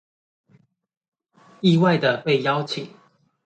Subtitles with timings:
[1.61, 2.89] 意外的被邀請